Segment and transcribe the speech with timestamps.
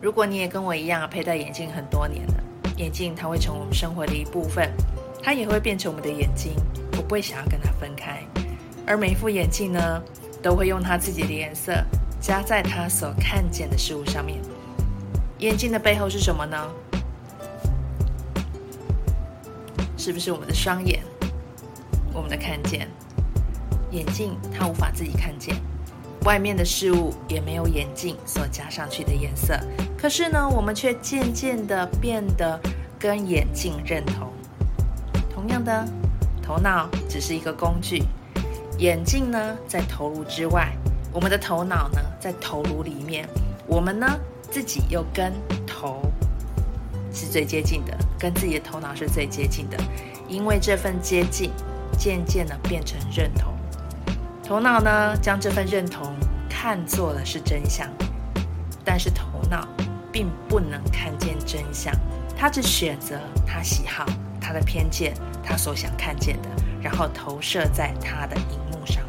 [0.00, 2.42] 如果你也跟我一样佩戴眼镜很多年了，
[2.78, 4.72] 眼镜它会成为我们生活的一部分，
[5.22, 6.54] 它也会变成我们的眼睛，
[6.96, 8.22] 我不会想要跟它分开。
[8.86, 10.02] 而每一副眼镜呢，
[10.42, 11.74] 都会用它自己的颜色
[12.18, 14.40] 加在它所看见的事物上面。
[15.40, 16.70] 眼镜的背后是什么呢？
[19.98, 21.02] 是不是我们的双眼？
[22.14, 22.88] 我们的看见，
[23.90, 25.54] 眼镜它无法自己看见，
[26.30, 29.58] 外面的事物也没有眼镜所加上去的颜色。
[29.98, 32.56] 可是呢，我们却渐渐的变得
[33.00, 34.32] 跟眼镜认同。
[35.28, 35.84] 同样的，
[36.40, 38.04] 头脑只是一个工具，
[38.78, 40.70] 眼镜呢在头颅之外，
[41.12, 43.28] 我们的头脑呢在头颅里面，
[43.66, 44.06] 我们呢
[44.52, 45.32] 自己又跟
[45.66, 46.00] 头
[47.12, 49.76] 是最接近的，跟自己的头脑是最接近的，
[50.28, 51.50] 因为这份接近，
[51.98, 53.52] 渐渐的变成认同。
[54.50, 56.12] 头脑呢将这份认同
[56.48, 57.88] 看作了是真相，
[58.84, 59.64] 但是头脑。
[60.12, 61.94] 并不能看见真相，
[62.36, 64.04] 他只选择他喜好、
[64.40, 66.48] 他的偏见、他所想看见的，
[66.82, 69.04] 然后投射在他的荧幕上。